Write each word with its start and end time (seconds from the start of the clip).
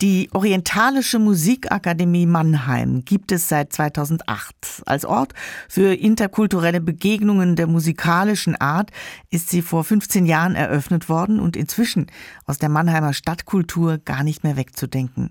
Die 0.00 0.28
Orientalische 0.32 1.18
Musikakademie 1.18 2.26
Mannheim 2.26 3.04
gibt 3.04 3.32
es 3.32 3.48
seit 3.48 3.72
2008. 3.72 4.84
Als 4.86 5.04
Ort 5.04 5.34
für 5.68 5.92
interkulturelle 5.92 6.80
Begegnungen 6.80 7.56
der 7.56 7.66
musikalischen 7.66 8.54
Art 8.54 8.92
ist 9.30 9.48
sie 9.50 9.60
vor 9.60 9.82
15 9.82 10.24
Jahren 10.24 10.54
eröffnet 10.54 11.08
worden 11.08 11.40
und 11.40 11.56
inzwischen 11.56 12.06
aus 12.44 12.58
der 12.58 12.68
Mannheimer 12.68 13.12
Stadtkultur 13.12 13.98
gar 13.98 14.22
nicht 14.22 14.44
mehr 14.44 14.56
wegzudenken. 14.56 15.30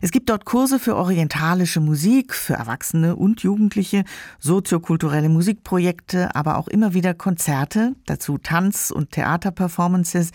Es 0.00 0.12
gibt 0.12 0.30
dort 0.30 0.46
Kurse 0.46 0.78
für 0.78 0.96
orientalische 0.96 1.80
Musik, 1.80 2.34
für 2.34 2.54
Erwachsene 2.54 3.16
und 3.16 3.42
Jugendliche, 3.42 4.04
soziokulturelle 4.38 5.28
Musikprojekte, 5.28 6.34
aber 6.34 6.56
auch 6.56 6.68
immer 6.68 6.94
wieder 6.94 7.12
Konzerte, 7.12 7.94
dazu 8.06 8.38
Tanz- 8.38 8.90
und 8.90 9.10
Theaterperformances 9.10 10.30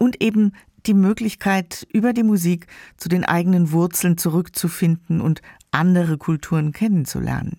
und 0.00 0.22
eben 0.22 0.52
die 0.86 0.94
Möglichkeit, 0.94 1.86
über 1.92 2.12
die 2.12 2.22
Musik 2.22 2.66
zu 2.96 3.08
den 3.08 3.24
eigenen 3.24 3.72
Wurzeln 3.72 4.18
zurückzufinden 4.18 5.20
und 5.20 5.42
andere 5.70 6.18
Kulturen 6.18 6.72
kennenzulernen. 6.72 7.58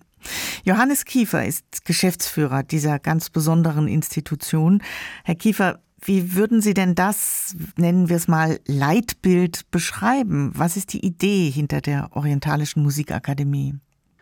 Johannes 0.64 1.04
Kiefer 1.04 1.44
ist 1.44 1.84
Geschäftsführer 1.84 2.62
dieser 2.62 2.98
ganz 2.98 3.30
besonderen 3.30 3.88
Institution. 3.88 4.82
Herr 5.24 5.34
Kiefer, 5.34 5.80
wie 6.04 6.34
würden 6.34 6.60
Sie 6.60 6.74
denn 6.74 6.94
das, 6.94 7.54
nennen 7.76 8.08
wir 8.08 8.16
es 8.16 8.28
mal, 8.28 8.58
Leitbild 8.66 9.70
beschreiben? 9.70 10.52
Was 10.54 10.76
ist 10.76 10.92
die 10.92 11.04
Idee 11.04 11.50
hinter 11.50 11.80
der 11.80 12.08
Orientalischen 12.12 12.82
Musikakademie? 12.82 13.74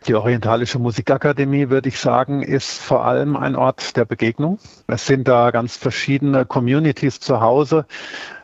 Die 0.06 0.14
Orientalische 0.14 0.78
Musikakademie, 0.78 1.68
würde 1.68 1.90
ich 1.90 2.00
sagen, 2.00 2.42
ist 2.42 2.78
vor 2.80 3.04
allem 3.04 3.36
ein 3.36 3.54
Ort 3.54 3.98
der 3.98 4.06
Begegnung. 4.06 4.58
Es 4.86 5.06
sind 5.06 5.28
da 5.28 5.50
ganz 5.50 5.76
verschiedene 5.76 6.46
Communities 6.46 7.20
zu 7.20 7.42
Hause. 7.42 7.84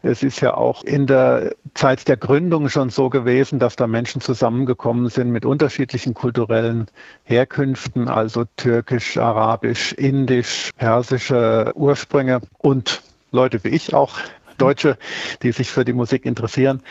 Es 0.02 0.22
ist 0.22 0.42
ja 0.42 0.54
auch 0.54 0.84
in 0.84 1.06
der 1.06 1.54
Zeit 1.72 2.08
der 2.08 2.18
Gründung 2.18 2.68
schon 2.68 2.90
so 2.90 3.08
gewesen, 3.08 3.58
dass 3.58 3.74
da 3.74 3.86
Menschen 3.86 4.20
zusammengekommen 4.20 5.08
sind 5.08 5.30
mit 5.30 5.46
unterschiedlichen 5.46 6.12
kulturellen 6.12 6.88
Herkünften, 7.24 8.08
also 8.08 8.44
türkisch, 8.56 9.16
arabisch, 9.16 9.92
indisch, 9.94 10.72
persische 10.76 11.72
Ursprünge 11.74 12.42
und 12.58 13.02
Leute 13.32 13.64
wie 13.64 13.68
ich 13.68 13.94
auch, 13.94 14.18
Deutsche, 14.58 14.98
die 15.42 15.52
sich 15.52 15.70
für 15.70 15.84
die 15.84 15.92
Musik 15.92 16.24
interessieren. 16.24 16.82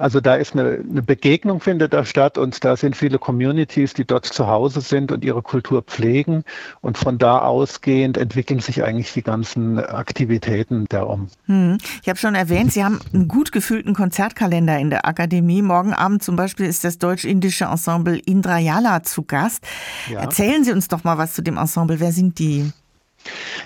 Also 0.00 0.20
da 0.20 0.36
ist 0.36 0.54
eine, 0.54 0.82
eine, 0.88 1.02
Begegnung 1.02 1.60
findet 1.60 1.92
da 1.92 2.06
statt 2.06 2.38
und 2.38 2.64
da 2.64 2.74
sind 2.74 2.96
viele 2.96 3.18
Communities, 3.18 3.92
die 3.92 4.06
dort 4.06 4.24
zu 4.24 4.46
Hause 4.46 4.80
sind 4.80 5.12
und 5.12 5.24
ihre 5.24 5.42
Kultur 5.42 5.82
pflegen 5.82 6.44
und 6.80 6.96
von 6.96 7.18
da 7.18 7.40
ausgehend 7.40 8.16
entwickeln 8.16 8.60
sich 8.60 8.82
eigentlich 8.82 9.12
die 9.12 9.22
ganzen 9.22 9.78
Aktivitäten 9.78 10.86
darum. 10.88 11.28
Hm. 11.46 11.76
Ich 12.02 12.08
habe 12.08 12.18
schon 12.18 12.34
erwähnt, 12.34 12.72
Sie 12.72 12.82
haben 12.82 12.98
einen 13.12 13.28
gut 13.28 13.52
gefüllten 13.52 13.92
Konzertkalender 13.92 14.78
in 14.78 14.88
der 14.88 15.06
Akademie. 15.06 15.60
Morgen 15.60 15.92
Abend 15.92 16.22
zum 16.22 16.34
Beispiel 16.34 16.64
ist 16.64 16.82
das 16.82 16.96
deutsch-indische 16.96 17.66
Ensemble 17.66 18.18
Indrayala 18.18 19.02
zu 19.02 19.24
Gast. 19.24 19.66
Ja. 20.10 20.20
Erzählen 20.20 20.64
Sie 20.64 20.72
uns 20.72 20.88
doch 20.88 21.04
mal 21.04 21.18
was 21.18 21.34
zu 21.34 21.42
dem 21.42 21.58
Ensemble. 21.58 22.00
Wer 22.00 22.12
sind 22.12 22.38
die? 22.38 22.72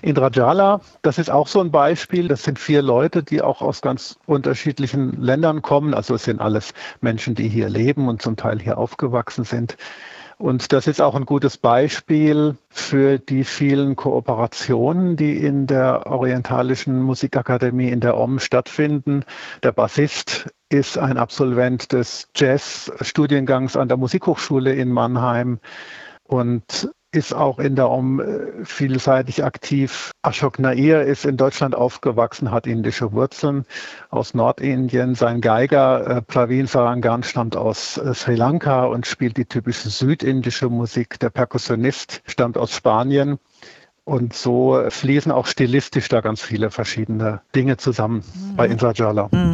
Indrajala, 0.02 0.80
das 1.02 1.18
ist 1.18 1.30
auch 1.30 1.48
so 1.48 1.60
ein 1.60 1.70
Beispiel. 1.70 2.28
Das 2.28 2.42
sind 2.42 2.58
vier 2.58 2.82
Leute, 2.82 3.22
die 3.22 3.42
auch 3.42 3.62
aus 3.62 3.80
ganz 3.80 4.18
unterschiedlichen 4.26 5.20
Ländern 5.20 5.62
kommen. 5.62 5.94
Also 5.94 6.14
es 6.14 6.24
sind 6.24 6.40
alles 6.40 6.72
Menschen, 7.00 7.34
die 7.34 7.48
hier 7.48 7.68
leben 7.68 8.08
und 8.08 8.22
zum 8.22 8.36
Teil 8.36 8.60
hier 8.60 8.78
aufgewachsen 8.78 9.44
sind. 9.44 9.76
Und 10.36 10.72
das 10.72 10.88
ist 10.88 11.00
auch 11.00 11.14
ein 11.14 11.26
gutes 11.26 11.56
Beispiel 11.56 12.56
für 12.68 13.18
die 13.18 13.44
vielen 13.44 13.94
Kooperationen, 13.94 15.16
die 15.16 15.38
in 15.38 15.66
der 15.66 16.06
Orientalischen 16.06 17.02
Musikakademie 17.02 17.88
in 17.88 18.00
der 18.00 18.16
OM 18.16 18.40
stattfinden. 18.40 19.24
Der 19.62 19.72
Bassist 19.72 20.48
ist 20.70 20.98
ein 20.98 21.18
Absolvent 21.18 21.92
des 21.92 22.28
Jazz-Studiengangs 22.34 23.76
an 23.76 23.86
der 23.86 23.96
Musikhochschule 23.96 24.74
in 24.74 24.90
Mannheim. 24.90 25.60
Und 26.24 26.90
ist 27.14 27.32
auch 27.32 27.58
in 27.58 27.76
der 27.76 27.90
OM 27.90 28.20
äh, 28.20 28.64
vielseitig 28.64 29.44
aktiv. 29.44 30.10
Ashok 30.22 30.58
Nair 30.58 31.02
ist 31.04 31.24
in 31.24 31.36
Deutschland 31.36 31.74
aufgewachsen, 31.74 32.50
hat 32.50 32.66
indische 32.66 33.12
Wurzeln 33.12 33.64
aus 34.10 34.34
Nordindien. 34.34 35.14
Sein 35.14 35.40
Geiger 35.40 36.06
äh, 36.06 36.22
Praveen 36.22 36.66
Sarangan 36.66 37.22
stammt 37.22 37.56
aus 37.56 37.98
äh, 37.98 38.14
Sri 38.14 38.34
Lanka 38.34 38.84
und 38.84 39.06
spielt 39.06 39.36
die 39.36 39.44
typische 39.44 39.90
südindische 39.90 40.68
Musik. 40.68 41.18
Der 41.20 41.30
Perkussionist 41.30 42.22
stammt 42.26 42.58
aus 42.58 42.74
Spanien. 42.74 43.38
Und 44.06 44.34
so 44.34 44.82
fließen 44.86 45.32
auch 45.32 45.46
stilistisch 45.46 46.08
da 46.08 46.20
ganz 46.20 46.42
viele 46.42 46.70
verschiedene 46.70 47.40
Dinge 47.54 47.78
zusammen 47.78 48.16
mhm. 48.34 48.56
bei 48.56 48.66
Indrajala. 48.66 49.28
Mhm. 49.30 49.53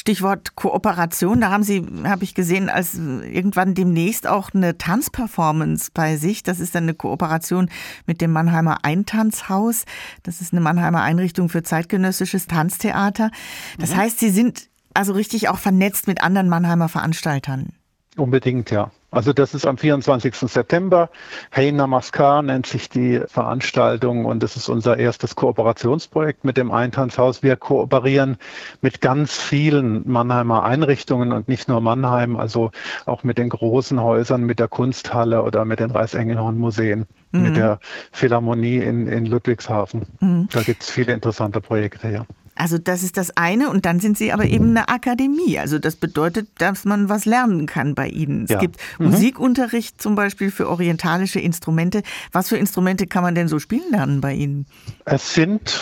Stichwort 0.00 0.56
Kooperation, 0.56 1.42
da 1.42 1.50
haben 1.50 1.62
Sie, 1.62 1.84
habe 2.04 2.24
ich 2.24 2.34
gesehen, 2.34 2.70
als 2.70 2.94
irgendwann 2.94 3.74
demnächst 3.74 4.26
auch 4.26 4.48
eine 4.54 4.78
Tanzperformance 4.78 5.90
bei 5.92 6.16
sich. 6.16 6.42
Das 6.42 6.58
ist 6.58 6.74
dann 6.74 6.84
eine 6.84 6.94
Kooperation 6.94 7.68
mit 8.06 8.22
dem 8.22 8.32
Mannheimer 8.32 8.82
Eintanzhaus. 8.82 9.84
Das 10.22 10.40
ist 10.40 10.54
eine 10.54 10.62
Mannheimer 10.62 11.02
Einrichtung 11.02 11.50
für 11.50 11.62
zeitgenössisches 11.62 12.46
Tanztheater. 12.46 13.30
Das 13.78 13.90
mhm. 13.90 13.96
heißt, 13.98 14.18
Sie 14.20 14.30
sind 14.30 14.70
also 14.94 15.12
richtig 15.12 15.50
auch 15.50 15.58
vernetzt 15.58 16.06
mit 16.06 16.22
anderen 16.22 16.48
Mannheimer 16.48 16.88
Veranstaltern. 16.88 17.74
Unbedingt, 18.16 18.70
ja. 18.70 18.90
Also 19.10 19.32
das 19.32 19.54
ist 19.54 19.66
am 19.66 19.76
24. 19.76 20.34
September. 20.36 21.10
Hey 21.50 21.72
Namaskar 21.72 22.42
nennt 22.42 22.66
sich 22.66 22.88
die 22.88 23.20
Veranstaltung 23.26 24.24
und 24.24 24.42
das 24.42 24.56
ist 24.56 24.68
unser 24.68 24.98
erstes 24.98 25.34
Kooperationsprojekt 25.34 26.44
mit 26.44 26.56
dem 26.56 26.70
Eintanzhaus. 26.70 27.42
Wir 27.42 27.56
kooperieren 27.56 28.36
mit 28.82 29.00
ganz 29.00 29.36
vielen 29.36 30.08
Mannheimer 30.08 30.62
Einrichtungen 30.62 31.32
und 31.32 31.48
nicht 31.48 31.68
nur 31.68 31.80
Mannheim, 31.80 32.36
also 32.36 32.70
auch 33.04 33.24
mit 33.24 33.38
den 33.38 33.48
großen 33.48 34.00
Häusern, 34.00 34.44
mit 34.44 34.60
der 34.60 34.68
Kunsthalle 34.68 35.42
oder 35.42 35.64
mit 35.64 35.80
den 35.80 35.90
Reichsengelhorn-Museen, 35.90 37.06
mhm. 37.32 37.42
mit 37.42 37.56
der 37.56 37.80
Philharmonie 38.12 38.78
in, 38.78 39.08
in 39.08 39.26
Ludwigshafen. 39.26 40.06
Mhm. 40.20 40.48
Da 40.52 40.62
gibt 40.62 40.82
es 40.82 40.90
viele 40.90 41.12
interessante 41.12 41.60
Projekte, 41.60 42.10
ja. 42.10 42.26
Also 42.60 42.76
das 42.76 43.02
ist 43.02 43.16
das 43.16 43.34
eine 43.38 43.70
und 43.70 43.86
dann 43.86 44.00
sind 44.00 44.18
Sie 44.18 44.32
aber 44.32 44.44
eben 44.44 44.76
eine 44.76 44.90
Akademie. 44.90 45.58
Also 45.58 45.78
das 45.78 45.96
bedeutet, 45.96 46.46
dass 46.58 46.84
man 46.84 47.08
was 47.08 47.24
lernen 47.24 47.64
kann 47.64 47.94
bei 47.94 48.06
Ihnen. 48.08 48.44
Es 48.44 48.50
ja. 48.50 48.58
gibt 48.58 48.76
mhm. 48.98 49.06
Musikunterricht 49.06 50.00
zum 50.00 50.14
Beispiel 50.14 50.50
für 50.50 50.68
orientalische 50.68 51.40
Instrumente. 51.40 52.02
Was 52.32 52.50
für 52.50 52.58
Instrumente 52.58 53.06
kann 53.06 53.22
man 53.22 53.34
denn 53.34 53.48
so 53.48 53.58
spielen 53.58 53.90
lernen 53.90 54.20
bei 54.20 54.34
Ihnen? 54.34 54.66
Es 55.06 55.32
sind 55.32 55.80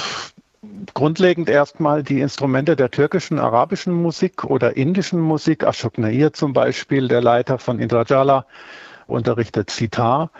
grundlegend 0.94 1.48
erstmal 1.48 2.04
die 2.04 2.20
Instrumente 2.20 2.76
der 2.76 2.92
türkischen, 2.92 3.40
arabischen 3.40 3.92
Musik 3.92 4.44
oder 4.44 4.76
indischen 4.76 5.18
Musik. 5.18 5.64
Ashok 5.64 5.98
Nair 5.98 6.32
zum 6.32 6.52
Beispiel, 6.52 7.08
der 7.08 7.20
Leiter 7.20 7.58
von 7.58 7.80
Indrajala, 7.80 8.46
unterrichtet 9.08 9.70
Sitar. 9.70 10.30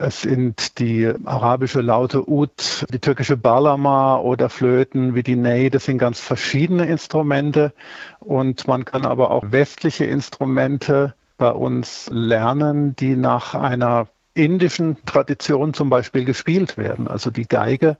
Es 0.00 0.22
sind 0.22 0.78
die 0.78 1.12
arabische 1.24 1.80
Laute 1.80 2.28
Ud, 2.28 2.86
die 2.92 3.00
türkische 3.00 3.36
Balama 3.36 4.18
oder 4.18 4.48
Flöten 4.48 5.16
wie 5.16 5.24
die 5.24 5.34
Ney. 5.34 5.70
Das 5.70 5.86
sind 5.86 5.98
ganz 5.98 6.20
verschiedene 6.20 6.86
Instrumente. 6.86 7.72
Und 8.20 8.68
man 8.68 8.84
kann 8.84 9.04
aber 9.04 9.32
auch 9.32 9.42
westliche 9.50 10.04
Instrumente 10.04 11.14
bei 11.36 11.50
uns 11.50 12.08
lernen, 12.12 12.94
die 12.94 13.16
nach 13.16 13.54
einer 13.54 14.06
indischen 14.38 14.96
Tradition 15.04 15.74
zum 15.74 15.90
Beispiel 15.90 16.24
gespielt 16.24 16.76
werden. 16.76 17.08
Also 17.08 17.30
die 17.30 17.46
Geige 17.46 17.96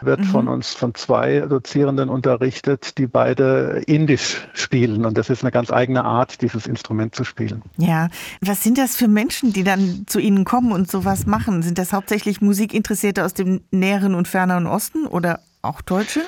wird 0.00 0.20
mhm. 0.20 0.24
von 0.24 0.48
uns 0.48 0.74
von 0.74 0.94
zwei 0.94 1.40
Dozierenden 1.40 2.08
unterrichtet, 2.08 2.98
die 2.98 3.06
beide 3.06 3.82
indisch 3.86 4.46
spielen. 4.52 5.04
Und 5.04 5.18
das 5.18 5.30
ist 5.30 5.42
eine 5.42 5.50
ganz 5.50 5.72
eigene 5.72 6.04
Art, 6.04 6.42
dieses 6.42 6.66
Instrument 6.66 7.14
zu 7.14 7.24
spielen. 7.24 7.62
Ja, 7.78 8.08
was 8.40 8.62
sind 8.62 8.78
das 8.78 8.96
für 8.96 9.08
Menschen, 9.08 9.52
die 9.52 9.64
dann 9.64 10.04
zu 10.06 10.20
Ihnen 10.20 10.44
kommen 10.44 10.72
und 10.72 10.90
sowas 10.90 11.26
machen? 11.26 11.62
Sind 11.62 11.78
das 11.78 11.92
hauptsächlich 11.92 12.40
Musikinteressierte 12.40 13.24
aus 13.24 13.34
dem 13.34 13.62
näheren 13.70 14.14
und 14.14 14.28
ferneren 14.28 14.66
Osten 14.66 15.06
oder 15.06 15.40
auch 15.62 15.80
Deutsche? 15.80 16.20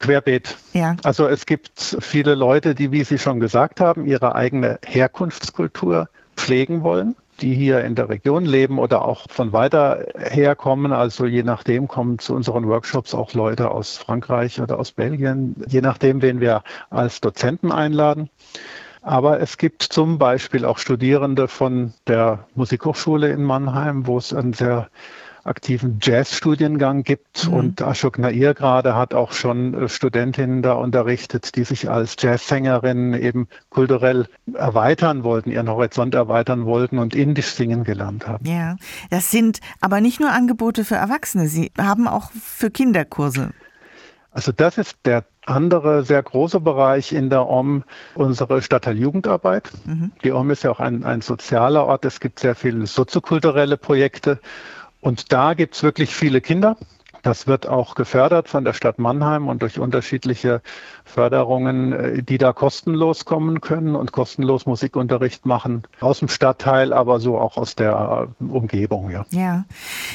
Querbeet. 0.00 0.56
Ja. 0.74 0.96
Also 1.04 1.26
es 1.28 1.46
gibt 1.46 1.96
viele 2.00 2.34
Leute, 2.34 2.74
die, 2.74 2.92
wie 2.92 3.04
Sie 3.04 3.18
schon 3.18 3.40
gesagt 3.40 3.80
haben, 3.80 4.04
ihre 4.04 4.34
eigene 4.34 4.78
Herkunftskultur 4.84 6.08
pflegen 6.36 6.82
wollen 6.82 7.14
die 7.40 7.54
hier 7.54 7.84
in 7.84 7.94
der 7.94 8.08
Region 8.08 8.44
leben 8.44 8.78
oder 8.78 9.04
auch 9.04 9.26
von 9.28 9.52
weiter 9.52 10.06
her 10.16 10.54
kommen. 10.54 10.92
Also 10.92 11.26
je 11.26 11.42
nachdem 11.42 11.88
kommen 11.88 12.18
zu 12.18 12.34
unseren 12.34 12.68
Workshops 12.68 13.14
auch 13.14 13.32
Leute 13.34 13.70
aus 13.70 13.96
Frankreich 13.96 14.60
oder 14.60 14.78
aus 14.78 14.92
Belgien, 14.92 15.56
je 15.66 15.80
nachdem, 15.80 16.22
wen 16.22 16.40
wir 16.40 16.62
als 16.90 17.20
Dozenten 17.20 17.72
einladen. 17.72 18.30
Aber 19.02 19.40
es 19.40 19.58
gibt 19.58 19.82
zum 19.82 20.18
Beispiel 20.18 20.64
auch 20.64 20.78
Studierende 20.78 21.46
von 21.46 21.92
der 22.06 22.46
Musikhochschule 22.54 23.30
in 23.30 23.42
Mannheim, 23.42 24.06
wo 24.06 24.16
es 24.16 24.32
ein 24.32 24.54
sehr 24.54 24.88
aktiven 25.44 25.98
Jazz-Studiengang 26.02 27.02
gibt. 27.02 27.46
Mhm. 27.46 27.52
Und 27.52 27.80
Ashok 27.80 28.18
Nair 28.18 28.54
gerade 28.54 28.96
hat 28.96 29.14
auch 29.14 29.32
schon 29.32 29.74
äh, 29.74 29.88
Studentinnen 29.88 30.62
da 30.62 30.72
unterrichtet, 30.72 31.56
die 31.56 31.64
sich 31.64 31.88
als 31.88 32.16
Jazzsängerinnen 32.18 33.14
eben 33.14 33.48
kulturell 33.70 34.26
erweitern 34.54 35.22
wollten, 35.22 35.50
ihren 35.50 35.68
Horizont 35.68 36.14
erweitern 36.14 36.64
wollten 36.64 36.98
und 36.98 37.14
indisch 37.14 37.48
singen 37.48 37.84
gelernt 37.84 38.26
haben. 38.26 38.46
Ja, 38.46 38.76
das 39.10 39.30
sind 39.30 39.60
aber 39.80 40.00
nicht 40.00 40.20
nur 40.20 40.32
Angebote 40.32 40.84
für 40.84 40.96
Erwachsene, 40.96 41.46
Sie 41.46 41.70
haben 41.78 42.08
auch 42.08 42.30
für 42.32 42.70
Kinderkurse. 42.70 43.50
Also 44.34 44.50
das 44.50 44.78
ist 44.78 44.96
der 45.04 45.24
andere 45.46 46.02
sehr 46.02 46.22
große 46.22 46.58
Bereich 46.58 47.12
in 47.12 47.30
der 47.30 47.48
OM 47.48 47.84
unsere 48.16 48.62
Stadtteiljugendarbeit. 48.62 49.70
Mhm. 49.84 50.10
Die 50.24 50.32
OM 50.32 50.50
ist 50.50 50.64
ja 50.64 50.72
auch 50.72 50.80
ein, 50.80 51.04
ein 51.04 51.20
sozialer 51.20 51.86
Ort. 51.86 52.04
Es 52.04 52.18
gibt 52.18 52.40
sehr 52.40 52.56
viele 52.56 52.86
soziokulturelle 52.86 53.76
Projekte. 53.76 54.40
Und 55.04 55.34
da 55.34 55.52
gibt 55.52 55.74
es 55.74 55.82
wirklich 55.82 56.14
viele 56.14 56.40
Kinder, 56.40 56.78
das 57.24 57.46
wird 57.46 57.66
auch 57.66 57.94
gefördert 57.94 58.48
von 58.48 58.64
der 58.64 58.74
Stadt 58.74 58.98
Mannheim 58.98 59.48
und 59.48 59.60
durch 59.62 59.78
unterschiedliche 59.78 60.62
Förderungen, 61.04 61.92
äh, 61.92 62.22
die 62.22 62.38
da 62.38 62.52
kostenlos 62.52 63.24
kommen 63.24 63.60
können 63.62 63.96
und 63.96 64.12
kostenlos 64.12 64.64
Musikunterricht 64.64 65.44
machen 65.44 65.84
aus 66.00 66.20
dem 66.20 66.28
Stadtteil, 66.28 66.92
aber 66.92 67.20
so 67.20 67.38
auch 67.38 67.56
aus 67.56 67.74
der 67.76 68.28
äh, 68.40 68.44
Umgebung. 68.44 69.10
Ja, 69.10 69.24
ja. 69.30 69.64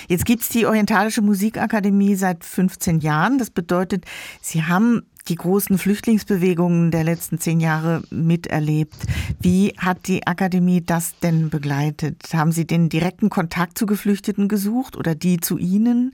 jetzt 0.08 0.26
gibt 0.26 0.44
es 0.44 0.50
die 0.50 0.68
Orientalische 0.68 1.24
Musikakademie 1.24 2.16
seit 2.16 2.44
15 2.44 3.00
Jahren. 3.00 3.40
Das 3.40 3.50
bedeutet, 3.52 4.06
Sie 4.42 4.64
haben 4.64 5.09
die 5.30 5.36
großen 5.36 5.78
Flüchtlingsbewegungen 5.78 6.92
der 6.92 7.04
letzten 7.04 7.40
zehn 7.40 7.60
Jahre 7.60 8.02
miterlebt. 8.10 8.98
Wie 9.40 9.74
hat 9.78 10.08
die 10.08 10.26
Akademie 10.28 10.82
das 10.84 11.18
denn 11.20 11.50
begleitet? 11.50 12.18
Haben 12.34 12.52
Sie 12.52 12.66
den 12.66 12.90
direkten 12.90 13.30
Kontakt 13.30 13.78
zu 13.78 13.86
Geflüchteten 13.86 14.48
gesucht 14.48 14.98
oder 14.98 15.16
die 15.16 15.40
zu 15.40 15.58
Ihnen? 15.58 16.14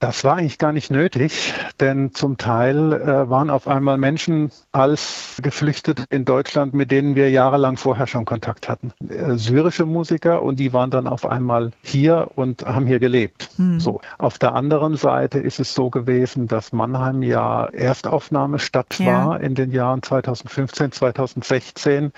Das 0.00 0.22
war 0.22 0.36
eigentlich 0.36 0.58
gar 0.58 0.72
nicht 0.72 0.90
nötig, 0.90 1.52
denn 1.80 2.14
zum 2.14 2.36
Teil 2.36 2.92
äh, 2.92 3.28
waren 3.28 3.50
auf 3.50 3.66
einmal 3.66 3.98
Menschen 3.98 4.52
als 4.70 5.40
Geflüchtete 5.42 6.04
in 6.10 6.24
Deutschland, 6.24 6.72
mit 6.72 6.92
denen 6.92 7.16
wir 7.16 7.30
jahrelang 7.30 7.76
vorher 7.76 8.06
schon 8.06 8.24
Kontakt 8.24 8.68
hatten. 8.68 8.92
Äh, 9.08 9.34
syrische 9.36 9.86
Musiker 9.86 10.42
und 10.42 10.60
die 10.60 10.72
waren 10.72 10.90
dann 10.90 11.08
auf 11.08 11.26
einmal 11.26 11.72
hier 11.82 12.30
und 12.36 12.64
haben 12.64 12.86
hier 12.86 13.00
gelebt. 13.00 13.50
Mhm. 13.58 13.80
So. 13.80 14.00
Auf 14.18 14.38
der 14.38 14.54
anderen 14.54 14.96
Seite 14.96 15.40
ist 15.40 15.58
es 15.58 15.74
so 15.74 15.90
gewesen, 15.90 16.46
dass 16.46 16.72
Mannheim 16.72 17.22
ja 17.22 17.66
Erstaufnahmestadt 17.66 19.00
ja. 19.00 19.26
war 19.26 19.40
in 19.40 19.56
den 19.56 19.72
Jahren 19.72 20.02
2015, 20.02 20.92
2016 20.92 22.12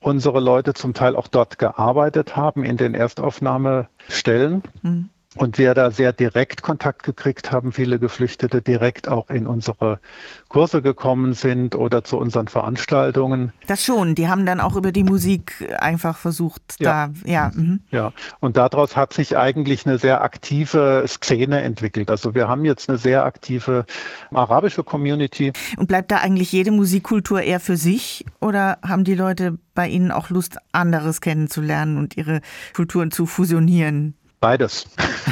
unsere 0.00 0.40
Leute 0.40 0.74
zum 0.74 0.94
Teil 0.94 1.14
auch 1.14 1.28
dort 1.28 1.58
gearbeitet 1.58 2.34
haben 2.34 2.64
in 2.64 2.76
den 2.76 2.94
Erstaufnahmestellen. 2.94 4.62
Mhm 4.82 5.10
und 5.36 5.58
wir 5.58 5.74
da 5.74 5.92
sehr 5.92 6.12
direkt 6.12 6.62
Kontakt 6.62 7.04
gekriegt 7.04 7.52
haben, 7.52 7.70
viele 7.70 8.00
Geflüchtete 8.00 8.62
direkt 8.62 9.06
auch 9.06 9.30
in 9.30 9.46
unsere 9.46 10.00
Kurse 10.48 10.82
gekommen 10.82 11.34
sind 11.34 11.76
oder 11.76 12.02
zu 12.02 12.18
unseren 12.18 12.48
Veranstaltungen. 12.48 13.52
Das 13.68 13.84
schon, 13.84 14.16
die 14.16 14.28
haben 14.28 14.44
dann 14.44 14.58
auch 14.58 14.74
über 14.74 14.90
die 14.90 15.04
Musik 15.04 15.68
einfach 15.78 16.16
versucht, 16.16 16.62
ja. 16.80 17.06
da, 17.06 17.30
ja. 17.30 17.52
Mhm. 17.54 17.80
Ja, 17.92 18.12
und 18.40 18.56
daraus 18.56 18.96
hat 18.96 19.12
sich 19.12 19.36
eigentlich 19.36 19.86
eine 19.86 19.98
sehr 19.98 20.22
aktive 20.22 21.04
Szene 21.06 21.62
entwickelt. 21.62 22.10
Also 22.10 22.34
wir 22.34 22.48
haben 22.48 22.64
jetzt 22.64 22.88
eine 22.88 22.98
sehr 22.98 23.24
aktive 23.24 23.86
arabische 24.32 24.82
Community. 24.82 25.52
Und 25.76 25.86
bleibt 25.86 26.10
da 26.10 26.16
eigentlich 26.16 26.50
jede 26.50 26.72
Musikkultur 26.72 27.40
eher 27.40 27.60
für 27.60 27.76
sich 27.76 28.24
oder 28.40 28.78
haben 28.82 29.04
die 29.04 29.14
Leute 29.14 29.58
bei 29.74 29.86
Ihnen 29.86 30.10
auch 30.10 30.28
Lust, 30.28 30.58
anderes 30.72 31.20
kennenzulernen 31.20 31.98
und 31.98 32.16
ihre 32.16 32.40
Kulturen 32.74 33.12
zu 33.12 33.26
fusionieren? 33.26 34.14
Beides. 34.40 34.86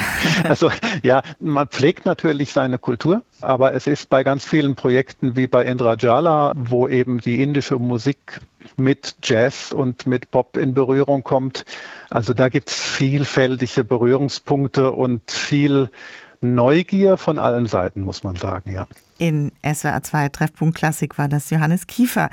also 0.45 0.71
ja, 1.03 1.23
man 1.41 1.67
pflegt 1.69 2.05
natürlich 2.05 2.53
seine 2.53 2.79
Kultur, 2.79 3.23
aber 3.41 3.73
es 3.73 3.87
ist 3.87 4.11
bei 4.11 4.23
ganz 4.23 4.45
vielen 4.45 4.77
Projekten 4.77 5.35
wie 5.35 5.47
bei 5.47 5.65
Indrajala, 5.65 6.53
wo 6.55 6.89
eben 6.89 7.19
die 7.19 7.43
indische 7.43 7.77
Musik 7.77 8.41
mit 8.77 9.17
Jazz 9.23 9.73
und 9.73 10.07
mit 10.07 10.31
Pop 10.31 10.59
in 10.59 10.75
Berührung 10.75 11.23
kommt. 11.23 11.65
Also 12.11 12.35
da 12.35 12.51
gibt 12.51 12.69
es 12.69 12.75
vielfältige 12.75 13.83
Berührungspunkte 13.83 14.93
und 14.93 15.31
viel 15.31 15.91
Neugier 16.41 17.17
von 17.17 17.39
allen 17.39 17.67
Seiten, 17.67 18.03
muss 18.03 18.23
man 18.23 18.37
sagen, 18.37 18.73
ja. 18.73 18.87
In 19.17 19.51
SWR 19.65 20.03
2 20.03 20.29
Treffpunkt 20.29 20.77
Klassik 20.77 21.19
war 21.19 21.29
das 21.29 21.51
Johannes 21.51 21.89
Kiefer, 21.89 22.31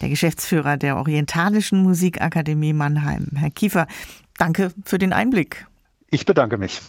der 0.00 0.08
Geschäftsführer 0.08 0.76
der 0.76 0.98
Orientalischen 0.98 1.82
Musikakademie 1.82 2.74
Mannheim. 2.74 3.28
Herr 3.34 3.50
Kiefer, 3.50 3.88
danke 4.36 4.70
für 4.84 4.98
den 4.98 5.12
Einblick. 5.12 5.66
Ich 6.10 6.24
bedanke 6.24 6.56
mich. 6.56 6.80